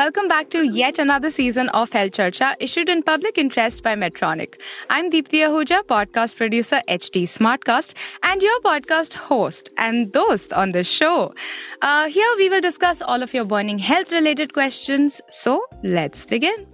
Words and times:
Welcome 0.00 0.28
back 0.28 0.48
to 0.48 0.62
yet 0.66 0.98
another 0.98 1.30
season 1.30 1.68
of 1.80 1.90
Health 1.92 2.12
Charcha 2.12 2.54
issued 2.58 2.88
in 2.88 3.02
public 3.02 3.36
interest 3.36 3.82
by 3.82 3.94
Medtronic. 3.94 4.54
I'm 4.88 5.10
Deepti 5.10 5.40
Ahuja, 5.48 5.82
podcast 5.82 6.36
producer 6.36 6.80
HT 6.88 7.24
Smartcast, 7.24 7.92
and 8.22 8.42
your 8.42 8.58
podcast 8.60 9.12
host 9.12 9.68
and 9.76 10.10
host 10.14 10.54
on 10.54 10.72
the 10.72 10.84
show. 10.84 11.34
Uh, 11.82 12.08
here 12.08 12.34
we 12.38 12.48
will 12.48 12.62
discuss 12.62 13.02
all 13.02 13.22
of 13.22 13.34
your 13.34 13.44
burning 13.44 13.78
health 13.78 14.10
related 14.10 14.54
questions. 14.54 15.20
So 15.28 15.62
let's 15.82 16.24
begin. 16.24 16.66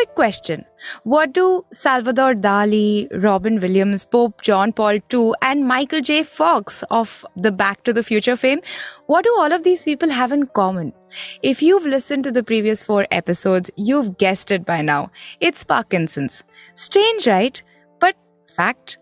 Quick 0.00 0.14
question. 0.14 0.64
What 1.04 1.34
do 1.34 1.66
Salvador 1.74 2.32
Dali, 2.32 3.06
Robin 3.22 3.60
Williams, 3.60 4.06
Pope 4.06 4.40
John 4.40 4.72
Paul 4.72 5.00
II, 5.12 5.32
and 5.42 5.68
Michael 5.68 6.00
J. 6.00 6.22
Fox 6.22 6.82
of 6.90 7.22
the 7.36 7.52
Back 7.52 7.84
to 7.84 7.92
the 7.92 8.02
Future 8.02 8.34
fame, 8.34 8.62
what 9.08 9.24
do 9.24 9.36
all 9.38 9.52
of 9.52 9.62
these 9.62 9.82
people 9.82 10.08
have 10.08 10.32
in 10.32 10.46
common? 10.46 10.94
If 11.42 11.60
you've 11.60 11.84
listened 11.84 12.24
to 12.24 12.32
the 12.32 12.42
previous 12.42 12.82
four 12.82 13.06
episodes, 13.10 13.70
you've 13.76 14.16
guessed 14.16 14.50
it 14.50 14.64
by 14.64 14.80
now. 14.80 15.10
It's 15.38 15.64
Parkinson's. 15.64 16.44
Strange, 16.76 17.26
right? 17.26 17.62
But 17.98 18.16
fact. 18.56 18.96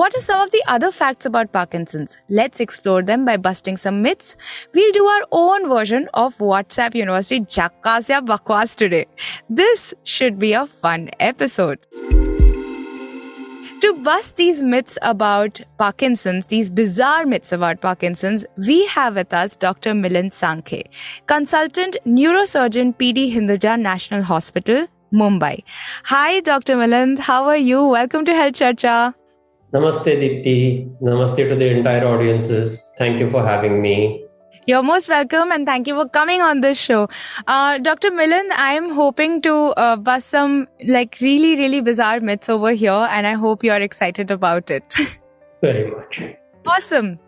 What 0.00 0.16
are 0.16 0.20
some 0.22 0.40
of 0.40 0.50
the 0.50 0.62
other 0.66 0.90
facts 0.90 1.26
about 1.26 1.52
Parkinson's? 1.52 2.16
Let's 2.30 2.58
explore 2.58 3.02
them 3.02 3.26
by 3.26 3.36
busting 3.36 3.76
some 3.76 4.00
myths. 4.00 4.34
We'll 4.72 4.92
do 4.92 5.04
our 5.04 5.26
own 5.30 5.68
version 5.68 6.08
of 6.14 6.38
WhatsApp 6.38 6.94
University 6.94 7.40
Jakkas 7.40 8.08
ya 8.08 8.22
Bakwas 8.22 8.74
today. 8.74 9.04
This 9.50 9.92
should 10.04 10.38
be 10.38 10.54
a 10.54 10.64
fun 10.64 11.10
episode. 11.20 11.84
To 13.82 13.92
bust 14.02 14.36
these 14.36 14.62
myths 14.62 14.96
about 15.02 15.60
Parkinson's, 15.76 16.46
these 16.46 16.70
bizarre 16.70 17.26
myths 17.26 17.52
about 17.52 17.82
Parkinson's, 17.82 18.46
we 18.56 18.86
have 18.86 19.16
with 19.16 19.34
us 19.34 19.54
Dr. 19.54 19.92
Milind 19.92 20.32
Sankhe, 20.32 20.82
consultant 21.26 21.98
neurosurgeon 22.06 22.96
PD 22.96 23.30
Hinduja 23.34 23.78
National 23.78 24.22
Hospital, 24.22 24.86
Mumbai. 25.12 25.62
Hi, 26.04 26.40
Dr. 26.40 26.76
Milind. 26.76 27.18
How 27.18 27.44
are 27.44 27.58
you? 27.58 27.84
Welcome 27.84 28.24
to 28.24 28.34
Health 28.34 28.54
Charcha. 28.54 29.14
Namaste, 29.72 30.16
Deepti. 30.20 30.90
Namaste 31.00 31.48
to 31.48 31.54
the 31.54 31.68
entire 31.68 32.04
audiences. 32.06 32.90
Thank 32.98 33.20
you 33.20 33.30
for 33.30 33.44
having 33.44 33.80
me. 33.80 34.24
You're 34.66 34.82
most 34.82 35.08
welcome 35.08 35.52
and 35.52 35.64
thank 35.64 35.86
you 35.86 35.94
for 35.94 36.08
coming 36.08 36.42
on 36.42 36.60
this 36.60 36.78
show. 36.78 37.08
Uh, 37.46 37.78
Dr. 37.78 38.10
Milind, 38.10 38.50
I'm 38.52 38.90
hoping 38.90 39.40
to 39.42 39.54
uh, 39.76 39.96
bust 39.96 40.28
some 40.28 40.68
like 40.86 41.16
really, 41.20 41.56
really 41.56 41.80
bizarre 41.80 42.20
myths 42.20 42.48
over 42.48 42.72
here 42.72 43.06
and 43.10 43.26
I 43.26 43.32
hope 43.34 43.64
you're 43.64 43.80
excited 43.80 44.30
about 44.30 44.70
it. 44.70 44.96
Very 45.60 45.90
much. 45.90 46.22
awesome. 46.66 47.18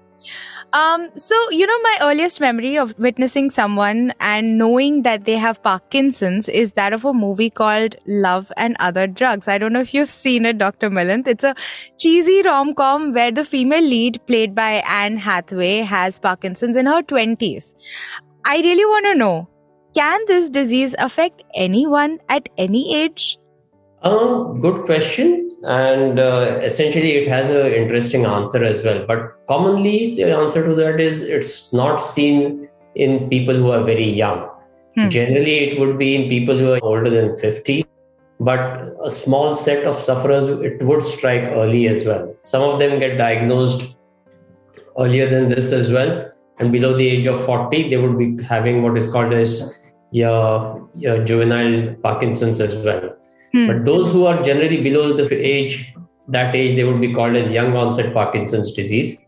Um, 0.73 1.11
so, 1.17 1.51
you 1.51 1.67
know, 1.67 1.79
my 1.83 1.99
earliest 2.01 2.41
memory 2.41 2.79
of 2.79 2.99
witnessing 2.99 3.51
someone 3.51 4.15
and 4.21 4.57
knowing 4.57 5.03
that 5.03 5.27
they 5.27 5.37
have 5.37 5.63
Parkinson's 5.63 6.49
is 6.49 6.73
that 6.73 6.95
of 6.95 7.05
a 7.05 7.13
movie 7.13 7.51
called 7.51 7.97
Love 8.07 8.51
and 8.57 8.75
Other 8.81 9.07
Drugs. 9.07 9.49
I 9.49 9.59
don't 9.59 9.75
know 9.75 9.83
if 9.83 9.93
you've 9.93 10.09
seen 10.09 10.47
it, 10.47 10.57
Dr. 10.57 10.89
Milind. 10.89 11.27
It's 11.27 11.45
a 11.45 11.55
cheesy 11.99 12.41
rom-com 12.41 13.13
where 13.13 13.31
the 13.31 13.45
female 13.45 13.83
lead 13.83 14.27
played 14.27 14.55
by 14.55 14.83
Anne 14.89 15.19
Hathaway 15.19 15.81
has 15.81 16.19
Parkinson's 16.19 16.77
in 16.77 16.87
her 16.87 17.03
20s. 17.03 17.75
I 18.47 18.57
really 18.57 18.87
want 18.87 19.05
to 19.07 19.15
know, 19.15 19.49
can 19.95 20.21
this 20.27 20.49
disease 20.49 20.95
affect 20.99 21.43
anyone 21.55 22.19
at 22.31 22.49
any 22.57 22.97
age? 22.97 23.39
Um, 24.03 24.61
good 24.61 24.85
question. 24.85 25.51
And 25.65 26.19
uh, 26.19 26.61
essentially, 26.63 27.13
it 27.13 27.27
has 27.29 27.51
an 27.51 27.73
interesting 27.73 28.27
answer 28.27 28.63
as 28.65 28.83
well. 28.83 29.05
But 29.07 29.47
commonly, 29.47 30.17
the 30.17 30.37
answer 30.37 30.67
to 30.67 30.75
that 30.75 31.01
is 31.01 31.21
it's 31.21 31.73
not 31.73 31.99
seen 31.99 32.69
in 32.97 33.29
people 33.29 33.55
who 33.55 33.71
are 33.71 33.85
very 33.85 34.09
young. 34.09 34.49
Hmm. 34.97 35.09
Generally, 35.09 35.71
it 35.71 35.81
would 35.81 35.99
be 35.99 36.17
in 36.17 36.29
people 36.29 36.59
who 36.59 36.73
are 36.73 36.81
older 36.83 37.09
than 37.09 37.37
50. 37.37 37.87
But 38.41 38.97
a 39.05 39.09
small 39.09 39.55
set 39.55 39.85
of 39.85 39.97
sufferers, 39.97 40.49
it 40.49 40.83
would 40.83 41.05
strike 41.05 41.43
early 41.43 41.87
as 41.87 42.05
well. 42.05 42.35
Some 42.41 42.63
of 42.63 42.81
them 42.81 42.99
get 42.99 43.17
diagnosed 43.17 43.95
earlier 44.99 45.31
than 45.31 45.49
this 45.49 45.71
as 45.71 45.93
well. 45.93 46.29
And 46.59 46.73
below 46.73 46.97
the 46.97 47.07
age 47.07 47.27
of 47.27 47.45
40, 47.45 47.89
they 47.89 47.97
would 47.97 48.19
be 48.19 48.43
having 48.43 48.83
what 48.83 48.99
is 48.99 49.11
called 49.11 49.33
as 49.33 49.73
yeah, 50.11 50.75
yeah, 50.97 51.19
juvenile 51.19 51.95
Parkinson's 52.03 52.61
as 52.61 52.75
well. 52.77 53.17
Hmm. 53.53 53.67
But 53.67 53.85
those 53.85 54.13
who 54.13 54.27
are 54.27 54.43
generally 54.43 54.83
below 54.83 55.13
the 55.13 55.35
age, 55.35 55.95
that 56.29 56.55
age, 56.55 56.77
they 56.77 56.85
would 56.85 57.01
be 57.01 57.13
called 57.13 57.37
as 57.37 57.51
young 57.51 57.77
onset 57.77 58.15
Parkinson's 58.15 58.73
disease. 58.73 59.19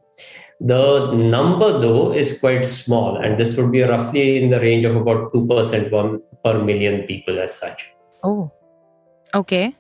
The 0.61 1.13
number, 1.13 1.79
though, 1.79 2.13
is 2.13 2.39
quite 2.39 2.65
small, 2.65 3.17
and 3.17 3.37
this 3.37 3.57
would 3.57 3.73
be 3.73 3.83
roughly 3.83 4.43
in 4.43 4.51
the 4.51 4.61
range 4.61 4.85
of 4.85 4.97
about 4.97 5.33
2% 5.33 5.91
one 5.91 6.21
per 6.45 6.63
million 6.63 7.07
people 7.07 7.39
as 7.39 7.55
such. 7.55 7.87
Oh. 8.23 8.51
Okay. 9.35 9.75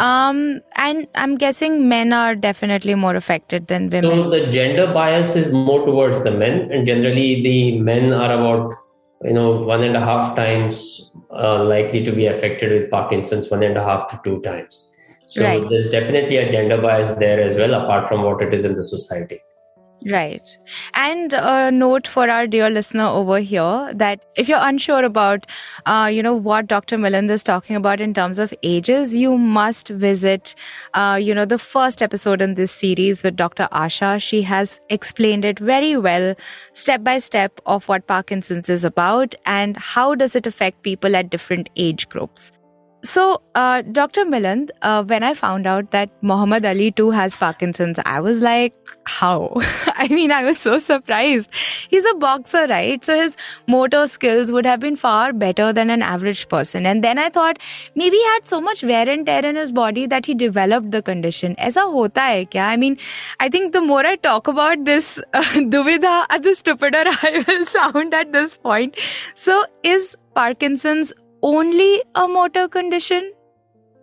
Um, 0.00 0.60
and 0.74 1.06
I'm 1.14 1.36
guessing 1.36 1.88
men 1.88 2.12
are 2.12 2.34
definitely 2.34 2.96
more 2.96 3.14
affected 3.14 3.68
than 3.68 3.90
women. 3.90 4.10
So 4.10 4.28
the 4.28 4.50
gender 4.50 4.92
bias 4.92 5.36
is 5.36 5.52
more 5.52 5.86
towards 5.86 6.24
the 6.24 6.32
men, 6.32 6.70
and 6.72 6.84
generally 6.84 7.40
the 7.42 7.78
men 7.78 8.12
are 8.12 8.32
about 8.32 8.74
you 9.24 9.32
know 9.32 9.60
one 9.62 9.82
and 9.82 9.96
a 9.96 10.00
half 10.00 10.36
times 10.36 11.10
uh, 11.30 11.62
likely 11.64 12.04
to 12.04 12.12
be 12.12 12.26
affected 12.26 12.72
with 12.72 12.90
Parkinson's, 12.90 13.50
one 13.50 13.62
and 13.62 13.76
a 13.76 13.82
half 13.82 14.08
to 14.10 14.20
two 14.24 14.40
times. 14.42 14.84
So 15.26 15.42
Right. 15.44 15.62
there's 15.68 15.90
definitely 15.90 16.36
a 16.38 16.50
gender 16.50 16.80
bias 16.80 17.10
there 17.18 17.40
as 17.40 17.56
well, 17.56 17.74
apart 17.74 18.08
from 18.08 18.22
what 18.22 18.40
it 18.40 18.54
is 18.54 18.64
in 18.64 18.74
the 18.74 18.84
society. 18.84 19.40
Right. 20.06 20.42
And 20.94 21.32
a 21.32 21.72
note 21.72 22.06
for 22.06 22.30
our 22.30 22.46
dear 22.46 22.70
listener 22.70 23.06
over 23.06 23.40
here 23.40 23.92
that 23.94 24.24
if 24.36 24.48
you're 24.48 24.60
unsure 24.60 25.04
about, 25.04 25.46
uh, 25.86 26.08
you 26.12 26.22
know, 26.22 26.34
what 26.34 26.68
Dr. 26.68 26.96
Milind 26.96 27.28
is 27.30 27.42
talking 27.42 27.74
about 27.74 28.00
in 28.00 28.14
terms 28.14 28.38
of 28.38 28.54
ages, 28.62 29.16
you 29.16 29.36
must 29.36 29.88
visit, 29.88 30.54
uh, 30.94 31.18
you 31.20 31.34
know, 31.34 31.44
the 31.44 31.58
first 31.58 32.00
episode 32.00 32.40
in 32.40 32.54
this 32.54 32.70
series 32.70 33.24
with 33.24 33.34
Dr. 33.34 33.68
Asha. 33.72 34.22
She 34.22 34.42
has 34.42 34.78
explained 34.88 35.44
it 35.44 35.58
very 35.58 35.96
well, 35.96 36.36
step 36.74 37.02
by 37.02 37.18
step 37.18 37.60
of 37.66 37.88
what 37.88 38.06
Parkinson's 38.06 38.68
is 38.68 38.84
about 38.84 39.34
and 39.46 39.76
how 39.76 40.14
does 40.14 40.36
it 40.36 40.46
affect 40.46 40.82
people 40.82 41.16
at 41.16 41.28
different 41.28 41.70
age 41.76 42.08
groups. 42.08 42.52
So, 43.04 43.40
uh, 43.54 43.82
Dr. 43.82 44.24
Milind, 44.24 44.70
uh, 44.82 45.04
when 45.04 45.22
I 45.22 45.34
found 45.34 45.68
out 45.68 45.92
that 45.92 46.10
Muhammad 46.20 46.66
Ali 46.66 46.90
too 46.90 47.10
has 47.12 47.36
Parkinson's, 47.36 47.98
I 48.04 48.18
was 48.18 48.42
like, 48.42 48.74
how? 49.04 49.52
I 49.94 50.08
mean, 50.08 50.32
I 50.32 50.42
was 50.42 50.58
so 50.58 50.80
surprised. 50.80 51.50
He's 51.88 52.04
a 52.04 52.14
boxer, 52.14 52.66
right? 52.66 53.04
So 53.04 53.16
his 53.16 53.36
motor 53.68 54.08
skills 54.08 54.50
would 54.50 54.66
have 54.66 54.80
been 54.80 54.96
far 54.96 55.32
better 55.32 55.72
than 55.72 55.90
an 55.90 56.02
average 56.02 56.48
person. 56.48 56.86
And 56.86 57.04
then 57.04 57.18
I 57.18 57.28
thought 57.30 57.58
maybe 57.94 58.16
he 58.16 58.24
had 58.24 58.48
so 58.48 58.60
much 58.60 58.82
wear 58.82 59.08
and 59.08 59.24
tear 59.24 59.46
in 59.46 59.54
his 59.54 59.70
body 59.70 60.06
that 60.06 60.26
he 60.26 60.34
developed 60.34 60.90
the 60.90 61.00
condition. 61.00 61.54
Aisa 61.56 61.82
hota 61.82 62.20
hai 62.20 62.44
kya? 62.46 62.66
I 62.66 62.76
mean, 62.76 62.98
I 63.38 63.48
think 63.48 63.72
the 63.72 63.80
more 63.80 64.04
I 64.04 64.16
talk 64.16 64.48
about 64.48 64.84
this 64.84 65.18
uh, 65.34 65.42
duvidha, 65.76 66.26
uh, 66.28 66.38
the 66.38 66.54
stupider 66.56 67.04
I 67.22 67.44
will 67.46 67.64
sound 67.64 68.12
at 68.12 68.32
this 68.32 68.56
point. 68.56 68.96
So 69.36 69.64
is 69.84 70.16
Parkinson's 70.34 71.12
only 71.42 72.02
a 72.14 72.26
motor 72.28 72.68
condition? 72.68 73.32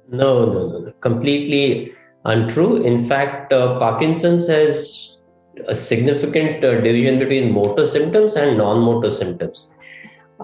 No, 0.10 0.46
no, 0.46 0.68
no, 0.70 0.80
no. 0.80 0.92
Completely 1.02 1.94
untrue. 2.26 2.84
In 2.84 3.06
fact, 3.06 3.52
uh, 3.54 3.80
Parkinson's 3.80 4.48
has 4.48 5.18
a 5.68 5.76
significant 5.76 6.64
uh, 6.64 6.76
division 6.82 7.20
between 7.20 7.52
motor 7.52 7.86
symptoms 7.86 8.36
and 8.36 8.58
non 8.58 8.82
motor 8.82 9.10
symptoms. 9.10 9.68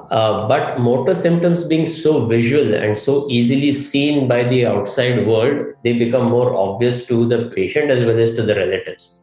Uh, 0.09 0.47
but 0.47 0.79
motor 0.79 1.13
symptoms 1.13 1.65
being 1.65 1.85
so 1.85 2.25
visual 2.25 2.73
and 2.73 2.97
so 2.97 3.27
easily 3.29 3.71
seen 3.71 4.27
by 4.27 4.43
the 4.43 4.65
outside 4.65 5.27
world, 5.27 5.65
they 5.83 5.93
become 5.93 6.25
more 6.25 6.55
obvious 6.55 7.05
to 7.05 7.27
the 7.27 7.49
patient 7.55 7.91
as 7.91 8.05
well 8.05 8.17
as 8.17 8.33
to 8.33 8.43
the 8.43 8.55
relatives. 8.55 9.19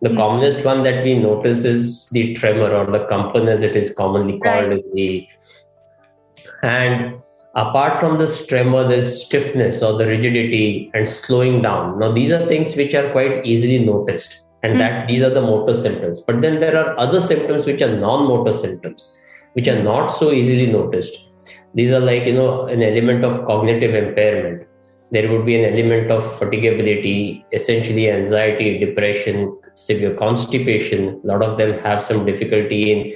The 0.00 0.10
Hmm. 0.10 0.16
commonest 0.16 0.64
one 0.64 0.82
that 0.84 1.04
we 1.04 1.14
notice 1.14 1.64
is 1.64 2.08
the 2.10 2.34
tremor 2.34 2.72
or 2.74 2.86
the 2.90 3.06
kampan, 3.06 3.48
as 3.48 3.62
it 3.62 3.76
is 3.76 3.92
commonly 3.92 4.38
called 4.38 4.72
in 4.72 4.82
the 4.94 5.26
and 6.62 7.14
apart 7.54 7.98
from 7.98 8.18
this 8.18 8.46
tremor, 8.46 8.86
there's 8.88 9.24
stiffness 9.24 9.82
or 9.82 9.96
the 9.98 10.06
rigidity 10.06 10.90
and 10.94 11.08
slowing 11.08 11.62
down. 11.62 11.98
Now, 11.98 12.12
these 12.12 12.30
are 12.32 12.46
things 12.46 12.74
which 12.76 12.94
are 12.94 13.10
quite 13.12 13.44
easily 13.46 13.78
noticed, 13.84 14.40
and 14.62 14.74
Mm. 14.74 14.78
that 14.78 15.08
these 15.08 15.22
are 15.22 15.30
the 15.30 15.42
motor 15.42 15.74
symptoms. 15.74 16.20
But 16.20 16.40
then 16.40 16.60
there 16.60 16.76
are 16.76 16.98
other 16.98 17.20
symptoms 17.20 17.66
which 17.66 17.82
are 17.82 17.94
non-motor 17.96 18.52
symptoms, 18.52 19.08
which 19.54 19.68
are 19.68 19.82
not 19.82 20.06
so 20.08 20.32
easily 20.32 20.66
noticed. 20.66 21.14
These 21.74 21.92
are 21.92 22.00
like 22.00 22.24
you 22.26 22.32
know 22.34 22.64
an 22.66 22.82
element 22.82 23.24
of 23.24 23.44
cognitive 23.46 23.94
impairment. 23.94 24.62
there 25.14 25.30
would 25.30 25.46
be 25.46 25.54
an 25.56 25.64
element 25.72 26.10
of 26.10 26.22
fatigability, 26.38 27.44
essentially 27.52 28.10
anxiety, 28.10 28.76
depression, 28.78 29.56
severe 29.74 30.12
constipation. 30.14 31.20
A 31.22 31.26
lot 31.28 31.44
of 31.44 31.58
them 31.58 31.78
have 31.84 32.02
some 32.02 32.26
difficulty 32.26 32.90
in 32.92 33.12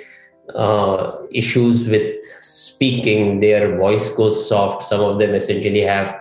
uh, 0.55 1.17
issues 1.31 1.89
with 1.89 2.25
speaking. 2.43 3.41
Their 3.41 3.77
voice 3.77 4.09
goes 4.15 4.49
soft. 4.49 4.85
Some 4.85 5.01
of 5.01 5.19
them 5.19 5.35
essentially 5.35 5.81
have 5.81 6.15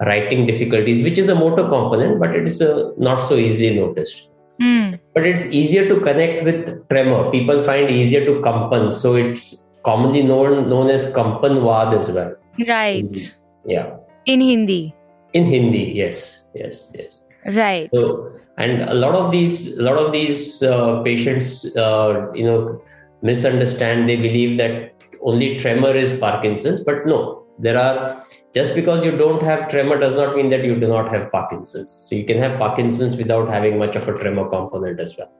writing 0.00 0.46
difficulties, 0.46 1.02
which 1.02 1.18
is 1.18 1.28
a 1.28 1.34
motor 1.34 1.62
component, 1.62 2.20
but 2.20 2.34
it 2.34 2.48
is 2.48 2.60
uh, 2.60 2.92
not 2.98 3.18
so 3.18 3.36
easily 3.36 3.74
noticed. 3.74 4.28
Mm. 4.60 4.98
But 5.14 5.26
it's 5.26 5.46
easier 5.46 5.88
to 5.88 6.00
connect 6.00 6.44
with 6.44 6.88
tremor. 6.88 7.30
People 7.30 7.62
find 7.62 7.90
easier 7.90 8.24
to 8.24 8.40
kampan, 8.40 8.90
so 8.90 9.14
it's 9.16 9.66
commonly 9.84 10.22
known 10.22 10.68
known 10.68 10.90
as 10.90 11.12
kampanvad 11.12 11.98
as 11.98 12.10
well. 12.10 12.34
Right. 12.66 13.34
Yeah, 13.66 13.96
In 14.26 14.40
Hindi. 14.40 14.94
in 15.34 15.44
Hindi, 15.44 15.92
yes, 15.94 16.46
yes, 16.54 16.92
yes. 16.94 17.24
Right. 17.44 17.90
So, 17.92 18.32
and 18.56 18.82
a 18.82 18.94
lot 18.94 19.14
of 19.14 19.30
these, 19.30 19.76
a 19.76 19.82
lot 19.82 19.98
of 19.98 20.12
these 20.12 20.62
uh, 20.62 21.02
patients, 21.02 21.66
uh, 21.76 22.32
you 22.32 22.44
know, 22.44 22.80
misunderstand. 23.22 24.08
They 24.08 24.16
believe 24.16 24.58
that 24.58 25.04
only 25.22 25.58
tremor 25.58 25.90
is 25.90 26.18
Parkinson's, 26.18 26.80
but 26.80 27.06
no. 27.06 27.44
There 27.58 27.78
are 27.78 28.22
just 28.54 28.74
because 28.74 29.04
you 29.04 29.16
don't 29.16 29.42
have 29.42 29.68
tremor 29.68 29.98
does 29.98 30.14
not 30.14 30.36
mean 30.36 30.50
that 30.50 30.64
you 30.64 30.78
do 30.78 30.86
not 30.86 31.08
have 31.08 31.32
Parkinson's. 31.32 32.06
So 32.08 32.16
you 32.16 32.24
can 32.24 32.38
have 32.38 32.58
Parkinson's 32.58 33.16
without 33.16 33.48
having 33.48 33.78
much 33.78 33.96
of 33.96 34.06
a 34.08 34.18
tremor 34.18 34.48
component 34.48 35.00
as 35.00 35.16
well. 35.16 35.32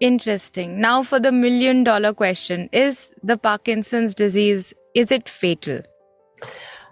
Interesting. 0.00 0.80
Now 0.80 1.02
for 1.02 1.18
the 1.18 1.32
million 1.32 1.84
dollar 1.84 2.14
question. 2.14 2.68
Is 2.72 3.10
the 3.22 3.36
Parkinson's 3.36 4.14
disease 4.14 4.72
is 4.94 5.12
it 5.12 5.28
fatal? 5.28 5.82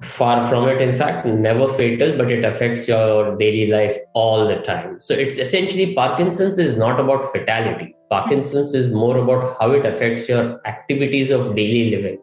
Far 0.02 0.46
from 0.48 0.68
it, 0.68 0.82
in 0.82 0.94
fact, 0.94 1.26
never 1.26 1.68
fatal, 1.68 2.16
but 2.16 2.30
it 2.30 2.44
affects 2.44 2.86
your 2.86 3.36
daily 3.36 3.70
life 3.72 3.96
all 4.12 4.46
the 4.46 4.56
time. 4.56 5.00
So 5.00 5.14
it's 5.14 5.38
essentially 5.38 5.94
Parkinson's 5.94 6.58
is 6.58 6.76
not 6.76 7.00
about 7.00 7.32
fatality. 7.32 7.95
Parkinson's 8.10 8.74
is 8.74 8.88
more 8.88 9.18
about 9.18 9.56
how 9.58 9.72
it 9.72 9.84
affects 9.84 10.28
your 10.28 10.60
activities 10.66 11.30
of 11.30 11.56
daily 11.56 11.90
living. 11.90 12.18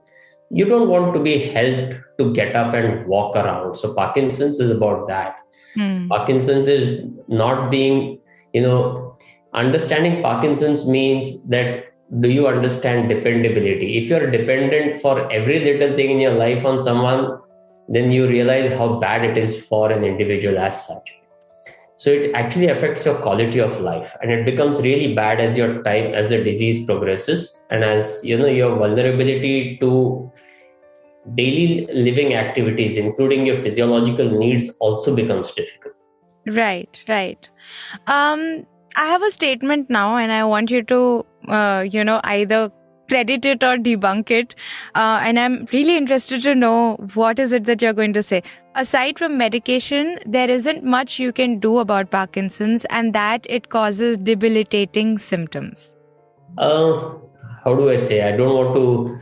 You 0.50 0.66
don't 0.66 0.90
want 0.90 1.14
to 1.14 1.20
be 1.20 1.38
helped 1.40 1.98
to 2.20 2.34
get 2.34 2.56
up 2.56 2.74
and 2.74 3.06
walk 3.08 3.36
around. 3.36 3.76
So 3.76 3.94
Parkinson's 3.94 4.60
is 4.60 4.70
about 4.70 5.08
that. 5.08 5.36
Hmm. 5.76 6.08
Parkinson's 6.08 6.68
is 6.68 7.06
not 7.28 7.72
being, 7.72 8.20
you 8.54 8.62
know, 8.62 9.18
understanding 9.54 10.22
Parkinson's 10.22 10.88
means 10.88 11.44
that 11.46 11.86
do 12.20 12.30
you 12.30 12.48
understand 12.48 13.10
dependability? 13.10 13.98
If 13.98 14.06
you're 14.06 14.30
dependent 14.30 15.02
for 15.02 15.32
every 15.32 15.60
little 15.60 15.96
thing 15.96 16.12
in 16.12 16.20
your 16.20 16.34
life 16.34 16.66
on 16.66 16.80
someone, 16.80 17.40
then 17.90 18.12
you 18.12 18.28
realize 18.28 18.76
how 18.78 19.00
bad 19.00 19.26
it 19.26 19.38
is 19.38 19.66
for 19.66 19.92
an 19.92 20.04
individual 20.04 20.60
as 20.60 20.86
such. 20.86 21.16
So 22.04 22.12
it 22.12 22.32
actually 22.34 22.68
affects 22.68 23.06
your 23.06 23.16
quality 23.26 23.60
of 23.66 23.80
life 23.80 24.14
and 24.22 24.32
it 24.32 24.46
becomes 24.46 24.82
really 24.82 25.14
bad 25.20 25.40
as 25.40 25.58
your 25.58 25.82
time 25.84 26.14
as 26.14 26.28
the 26.28 26.44
disease 26.44 26.86
progresses 26.86 27.64
and 27.70 27.86
as 27.90 28.20
you 28.24 28.38
know 28.38 28.52
your 28.60 28.76
vulnerability 28.76 29.78
to 29.78 30.30
daily 31.36 31.88
living 32.08 32.34
activities 32.34 32.98
including 32.98 33.46
your 33.46 33.62
physiological 33.68 34.38
needs 34.46 34.70
also 34.80 35.16
becomes 35.16 35.52
difficult 35.54 35.94
Right, 36.46 37.02
right. 37.08 37.50
Um, 38.08 38.66
I 38.96 39.08
have 39.08 39.24
a 39.24 39.32
statement 39.32 39.90
now, 39.90 40.18
and 40.18 40.32
I 40.32 40.44
want 40.44 40.72
you 40.72 40.84
to, 40.84 41.26
uh, 41.48 41.86
you 41.90 42.04
know, 42.04 42.20
either 42.24 42.72
credit 43.10 43.46
it 43.46 43.64
or 43.64 43.78
debunk 43.78 44.32
it. 44.32 44.56
Uh, 44.96 45.20
and 45.22 45.40
I'm 45.40 45.68
really 45.72 45.98
interested 45.98 46.42
to 46.44 46.56
know 46.56 46.96
what 47.14 47.40
is 47.40 47.52
it 47.52 47.66
that 47.66 47.82
you're 47.82 47.94
going 47.94 48.14
to 48.14 48.24
say. 48.24 48.44
Aside 48.76 49.20
from 49.20 49.38
medication, 49.38 50.20
there 50.26 50.50
isn't 50.50 50.84
much 50.84 51.20
you 51.20 51.32
can 51.32 51.60
do 51.60 51.78
about 51.80 52.10
Parkinson's, 52.10 52.86
and 52.86 53.14
that 53.14 53.46
it 53.50 53.70
causes 53.70 54.18
debilitating 54.18 55.18
symptoms. 55.18 55.92
Uh, 56.58 57.14
how 57.64 57.76
do 57.76 57.90
I 57.90 57.96
say? 57.96 58.22
I 58.22 58.36
don't 58.36 58.56
want 58.56 58.76
to. 58.76 59.20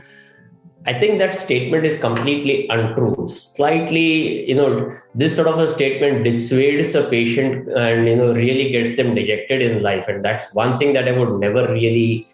I 0.84 0.98
think 0.98 1.20
that 1.20 1.32
statement 1.32 1.86
is 1.86 1.96
completely 1.96 2.66
untrue. 2.68 3.28
Slightly, 3.28 4.48
you 4.48 4.56
know, 4.56 4.90
this 5.14 5.36
sort 5.36 5.46
of 5.46 5.58
a 5.60 5.68
statement 5.68 6.24
dissuades 6.24 6.96
a 6.96 7.08
patient 7.08 7.68
and, 7.68 8.08
you 8.08 8.16
know, 8.16 8.34
really 8.34 8.70
gets 8.72 8.96
them 8.96 9.14
dejected 9.14 9.62
in 9.62 9.80
life. 9.80 10.08
And 10.08 10.24
that's 10.24 10.52
one 10.54 10.80
thing 10.80 10.92
that 10.94 11.06
I 11.06 11.12
would 11.12 11.38
never 11.38 11.72
really 11.72 12.26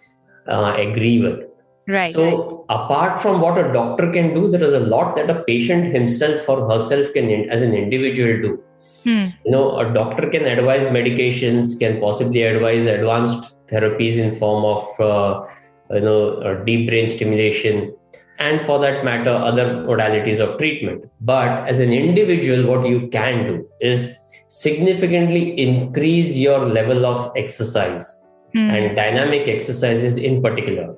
uh, 0.49 0.75
agree 0.77 1.21
with. 1.21 1.45
Right. 1.87 2.13
So, 2.13 2.67
apart 2.69 3.21
from 3.21 3.41
what 3.41 3.57
a 3.57 3.73
doctor 3.73 4.13
can 4.13 4.35
do, 4.35 4.51
there 4.51 4.63
is 4.63 4.75
a 4.75 4.81
lot 4.81 5.17
that 5.17 5.31
a 5.31 5.43
patient 5.45 5.87
himself 5.95 6.49
or 6.49 6.69
herself 6.71 7.13
can, 7.15 7.31
as 7.49 7.63
an 7.63 7.73
individual, 7.73 8.43
do 8.43 8.63
Hmm. 9.05 9.27
you 9.45 9.53
know 9.53 9.79
a 9.79 9.93
doctor 9.95 10.29
can 10.29 10.45
advise 10.45 10.87
medications 10.89 11.79
can 11.79 12.01
possibly 12.01 12.43
advise 12.43 12.87
advanced 12.87 13.65
therapies 13.69 14.17
in 14.17 14.35
form 14.37 14.65
of 14.65 15.01
uh, 15.01 15.47
you 15.95 16.01
know 16.01 16.63
deep 16.65 16.89
brain 16.89 17.07
stimulation 17.07 17.95
and 18.39 18.65
for 18.65 18.79
that 18.81 19.05
matter 19.05 19.31
other 19.31 19.67
modalities 19.91 20.41
of 20.41 20.59
treatment 20.59 21.09
but 21.21 21.69
as 21.69 21.79
an 21.79 21.93
individual 21.93 22.67
what 22.71 22.89
you 22.89 23.07
can 23.09 23.47
do 23.47 23.69
is 23.81 24.11
significantly 24.49 25.45
increase 25.67 26.35
your 26.35 26.59
level 26.67 27.07
of 27.07 27.33
exercise 27.37 28.21
Hmm. 28.55 28.71
and 28.71 28.97
dynamic 28.97 29.47
exercises 29.47 30.17
in 30.17 30.43
particular. 30.43 30.97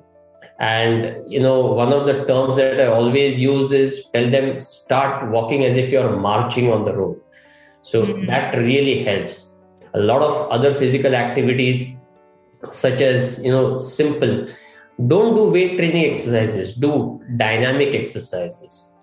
And 0.59 1.27
you 1.27 1.39
know 1.39 1.59
one 1.73 1.91
of 1.91 2.05
the 2.05 2.23
terms 2.25 2.55
that 2.55 2.79
i 2.79 2.85
always 2.85 3.39
use 3.39 3.71
is 3.71 4.05
tell 4.13 4.29
them 4.29 4.59
start 4.59 5.31
walking 5.31 5.65
as 5.65 5.75
if 5.75 5.89
you're 5.89 6.15
marching 6.17 6.71
on 6.71 6.83
the 6.83 6.95
road. 6.95 7.17
So 7.81 8.03
Mhm. 8.03 8.27
that 8.27 8.55
really 8.55 9.03
helps. 9.03 9.57
A 9.93 9.99
lot 9.99 10.21
of 10.21 10.49
other 10.49 10.73
physical 10.73 11.15
activities 11.15 11.87
such 12.69 13.01
as 13.01 13.43
you 13.43 13.51
know 13.51 13.77
simple 13.79 14.47
don't 15.07 15.35
do 15.35 15.45
weight 15.49 15.77
training 15.77 16.05
exercises 16.09 16.73
do 16.73 17.19
dynamic 17.37 17.95
exercises. 17.95 18.93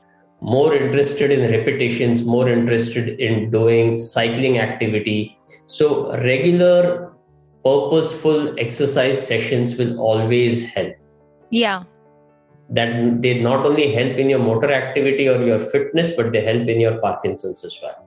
More 0.41 0.75
interested 0.75 1.33
in 1.33 1.51
repetitions 1.51 2.25
more 2.25 2.49
interested 2.49 3.19
in 3.19 3.51
doing 3.51 3.99
cycling 3.99 4.59
activity. 4.61 5.37
So 5.67 6.13
regular 6.19 7.13
purposeful 7.69 8.55
exercise 8.67 9.25
sessions 9.31 9.77
will 9.83 9.95
always 10.11 10.67
help 10.75 10.97
Yeah. 11.61 11.85
that 12.77 13.23
they 13.23 13.31
not 13.45 13.65
only 13.67 13.85
help 13.93 14.19
in 14.23 14.29
your 14.33 14.41
motor 14.51 14.71
activity 14.79 15.29
or 15.35 15.39
your 15.51 15.61
fitness 15.75 16.11
but 16.21 16.33
they 16.33 16.43
help 16.49 16.69
in 16.77 16.81
your 16.87 16.99
parkinson's 17.09 17.65
as 17.73 17.79
well 17.87 18.05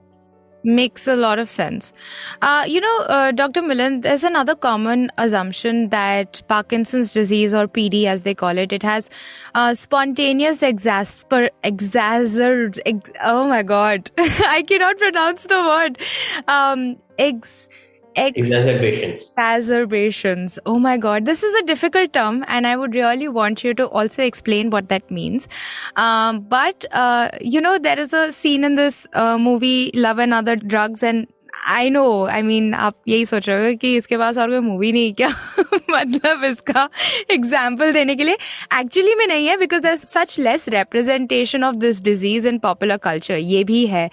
Makes 0.64 1.08
a 1.08 1.14
lot 1.16 1.40
of 1.42 1.48
sense. 1.52 1.92
Uh, 2.40 2.64
you 2.72 2.80
know, 2.80 2.98
uh, 3.14 3.32
Dr. 3.32 3.62
Milind, 3.62 4.02
there's 4.02 4.22
another 4.22 4.54
common 4.54 5.10
assumption 5.18 5.88
that 5.94 6.40
Parkinson's 6.46 7.12
disease, 7.12 7.52
or 7.52 7.66
PD 7.66 8.04
as 8.04 8.22
they 8.22 8.34
call 8.42 8.56
it, 8.56 8.72
it 8.72 8.84
has 8.84 9.10
uh, 9.56 9.74
spontaneous 9.74 10.62
exasper, 10.62 11.50
exacerbed, 11.64 12.78
ex- 12.86 13.10
oh 13.24 13.48
my 13.48 13.64
god, 13.64 14.12
I 14.18 14.62
cannot 14.62 14.98
pronounce 14.98 15.42
the 15.42 15.60
word. 15.72 15.98
Um, 16.46 16.96
ex, 17.18 17.68
ex, 18.16 18.36
exacerbations 18.36 19.30
exacerbations. 19.38 20.58
Oh 20.66 20.78
my 20.78 20.96
god, 20.96 21.26
this 21.26 21.42
is 21.42 21.54
a 21.54 21.62
difficult 21.62 22.12
term, 22.12 22.44
and 22.48 22.66
I 22.66 22.76
would 22.76 22.94
really 22.94 23.28
want 23.28 23.64
you 23.64 23.74
to 23.74 23.88
also 23.88 24.22
explain 24.22 24.70
what 24.70 24.88
that 24.88 25.10
means. 25.10 25.48
Um, 25.96 26.40
but 26.40 26.84
uh, 26.92 27.30
you 27.40 27.60
know, 27.60 27.78
there 27.78 27.98
is 27.98 28.12
a 28.12 28.32
scene 28.32 28.64
in 28.64 28.74
this 28.74 29.06
uh, 29.12 29.38
movie, 29.38 29.90
Love 29.94 30.18
and 30.18 30.34
Other 30.34 30.56
Drugs, 30.56 31.02
and 31.02 31.26
I 31.68 31.90
know 31.90 32.04
I 32.26 32.42
mean 32.42 32.74
आप 32.74 32.94
यही 33.08 33.26
सोच 33.26 33.48
रहे 33.48 33.70
हो 33.70 33.76
कि 33.76 33.96
इसके 33.96 34.16
पास 34.16 34.38
और 34.38 34.50
कोई 34.50 34.58
movie 34.58 34.92
नहीं 34.92 35.12
क्या? 35.14 35.28
मतलब 35.90 36.44
इसका 36.44 36.88
एग्ज़ाम्पल 37.30 37.92
देने 37.92 38.16
के 38.16 38.24
लिए। 38.24 38.36
एक्चुअली 38.80 39.14
में 39.14 39.26
नहीं 39.26 39.46
है 39.46 39.56
because 39.56 39.82
there 39.82 39.96
such 39.96 40.38
less 40.40 40.68
representation 40.68 41.64
of 41.64 41.76
this 41.76 42.02
disease 42.02 42.48
in 42.48 42.58
popular 42.58 42.96
culture 42.96 43.36
ये 43.36 43.64
भी 43.64 43.86
है। 43.86 44.08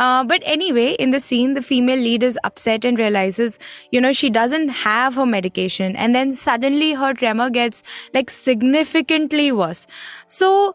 But 0.00 0.42
anyway 0.72 0.88
in 0.90 1.10
the 1.10 1.18
scene 1.18 1.54
the 1.54 1.60
female 1.60 1.98
lead 1.98 2.24
is 2.24 2.38
upset 2.44 2.84
and 2.84 3.00
realises 3.00 3.58
you 3.94 4.00
know 4.00 4.12
she 4.12 4.30
doesn't 4.30 4.70
have 4.86 5.14
her 5.14 5.26
medication. 5.26 5.96
And 5.96 6.14
then 6.14 6.34
suddenly 6.34 6.92
her 6.92 7.14
tremor 7.14 7.50
gets, 7.50 7.82
like, 8.12 8.30
significantly 8.30 9.52
worse. 9.52 9.86
So 10.26 10.74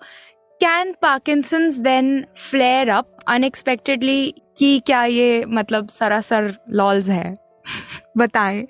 can 0.61 0.91
Parkinson 1.01 1.69
then 1.83 2.07
flare 2.49 2.89
up 2.89 3.17
unexpectedly 3.27 4.33
कि 4.59 4.79
क्या 4.85 5.03
ये 5.05 5.43
मतलब 5.47 5.89
सरासर 5.89 6.51
लॉल्स 6.69 7.09
है? 7.09 7.37
बताए। 8.17 8.65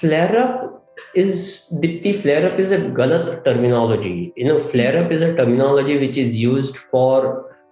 Flare 0.00 0.36
up 0.36 1.14
is 1.16 1.46
Dipti 1.80 2.12
flare 2.12 2.50
up 2.50 2.60
is 2.60 2.74
a 2.74 2.78
गलत 2.94 3.42
terminology 3.44 4.12
you 4.38 4.48
know 4.48 4.58
flare 4.70 4.96
up 4.96 5.12
is 5.12 5.24
a 5.24 5.34
terminology 5.36 5.96
which 5.98 6.18
is 6.18 6.36
used 6.36 6.76
for 6.92 7.26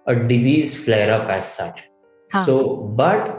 a 0.07 0.13
disease 0.27 0.75
flare 0.85 1.09
up 1.09 1.31
as 1.31 1.43
such 1.43 1.83
so 2.31 2.59
but 3.01 3.29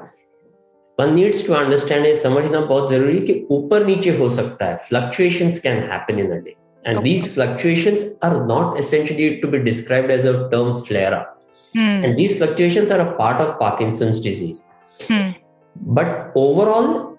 one 0.98 1.14
needs 1.14 1.46
to 1.46 1.54
understand 1.54 2.06
ये 2.06 2.14
समझना 2.16 2.60
बहुत 2.60 2.90
ज़रूरी 2.90 3.18
है 3.18 3.24
कि 3.26 3.46
ऊपर 3.50 3.86
नीचे 3.86 4.16
हो 4.18 4.28
सकता 4.30 4.66
है। 4.66 4.76
Fluctuation 4.88 5.50
can 5.62 5.82
happen 5.90 6.18
in 6.18 6.30
a 6.30 6.44
day 6.44 6.54
and 6.84 6.98
Okay. 6.98 7.04
these 7.04 7.26
fluctuations 7.34 8.02
are 8.22 8.46
not 8.46 8.78
essentially 8.78 9.40
to 9.40 9.48
be 9.48 9.58
described 9.58 10.10
as 10.10 10.24
a 10.24 10.48
term 10.50 10.82
flare 10.82 11.14
up 11.14 11.34
Hmm. 11.74 12.04
And 12.04 12.18
these 12.18 12.38
fluctuations 12.38 12.90
are 12.90 13.00
a 13.00 13.12
part 13.16 13.40
of 13.40 13.58
Parkinson's 13.58 14.20
disease. 14.20 14.64
Hmm. 15.08 15.30
But 15.76 16.30
overall, 16.36 17.18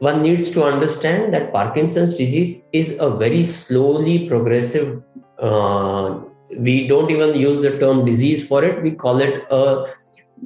one 0.00 0.20
needs 0.22 0.50
to 0.50 0.64
understand 0.64 1.32
that 1.32 1.52
Parkinson's 1.52 2.14
disease 2.14 2.66
is 2.72 2.96
a 3.00 3.10
very 3.10 3.44
slowly 3.44 4.28
progressive. 4.28 5.02
Uh, 5.38 6.20
we 6.58 6.86
don't 6.86 7.10
even 7.10 7.34
use 7.34 7.62
the 7.62 7.78
term 7.78 8.04
disease 8.04 8.46
for 8.46 8.62
it. 8.62 8.82
We 8.82 8.90
call 8.90 9.20
it 9.20 9.44
a 9.50 9.86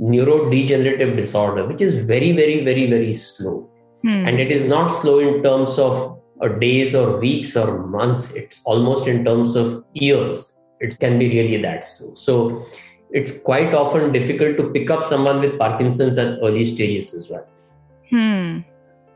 neurodegenerative 0.00 1.16
disorder, 1.16 1.66
which 1.66 1.82
is 1.82 1.94
very, 1.96 2.30
very, 2.32 2.64
very, 2.64 2.88
very 2.88 3.12
slow. 3.12 3.68
Hmm. 4.02 4.28
And 4.28 4.40
it 4.40 4.52
is 4.52 4.64
not 4.64 4.88
slow 4.88 5.18
in 5.18 5.42
terms 5.42 5.76
of 5.76 6.19
uh, 6.42 6.48
days 6.48 6.94
or 6.94 7.18
weeks 7.18 7.56
or 7.56 7.86
months. 7.86 8.32
It's 8.32 8.60
almost 8.64 9.06
in 9.06 9.24
terms 9.24 9.56
of 9.56 9.84
years. 9.92 10.52
It 10.80 10.98
can 10.98 11.18
be 11.18 11.28
really 11.28 11.60
that 11.62 11.84
slow. 11.84 12.14
So 12.14 12.64
it's 13.10 13.38
quite 13.40 13.74
often 13.74 14.12
difficult 14.12 14.56
to 14.58 14.70
pick 14.70 14.90
up 14.90 15.04
someone 15.04 15.40
with 15.40 15.58
Parkinson's 15.58 16.18
at 16.18 16.38
early 16.42 16.64
stages 16.64 17.12
as 17.14 17.28
well. 17.28 17.46
Hmm. 18.08 18.60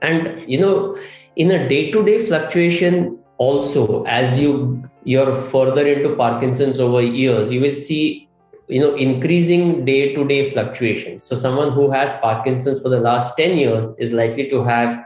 And 0.03 0.45
you 0.49 0.61
know, 0.61 0.99
in 1.37 1.51
a 1.51 1.69
day-to-day 1.69 2.27
fluctuation, 2.27 3.19
also 3.39 4.05
as 4.05 4.39
you 4.39 4.83
you're 5.05 5.35
further 5.35 5.87
into 5.87 6.15
Parkinson's 6.17 6.79
over 6.79 7.01
years, 7.01 7.53
you 7.53 7.61
will 7.61 7.75
see 7.75 8.29
you 8.69 8.81
know 8.81 8.95
increasing 8.95 9.85
day-to-day 9.85 10.51
fluctuations. 10.51 11.25
So 11.25 11.37
someone 11.37 11.73
who 11.73 11.91
has 11.91 12.13
Parkinson's 12.21 12.81
for 12.81 12.89
the 12.89 13.01
last 13.01 13.37
10 13.37 13.57
years 13.57 13.95
is 13.99 14.13
likely 14.13 14.49
to 14.51 14.63
have 14.65 15.05